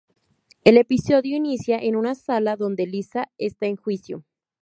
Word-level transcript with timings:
El 0.63 0.77
episodio 0.77 1.37
inicia 1.37 1.77
en 1.77 1.95
una 1.95 2.15
sala 2.15 2.55
donde 2.55 2.87
Lisa 2.87 3.29
está 3.37 3.67
en 3.67 3.75
juicio. 3.75 4.23